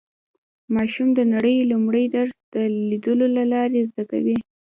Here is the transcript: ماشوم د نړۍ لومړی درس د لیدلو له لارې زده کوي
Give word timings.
ماشوم 0.75 1.09
د 1.17 1.19
نړۍ 1.33 1.55
لومړی 1.71 2.05
درس 2.15 2.35
د 2.55 2.57
لیدلو 2.89 3.27
له 3.37 3.43
لارې 3.53 3.81
زده 3.89 4.03
کوي 4.11 4.37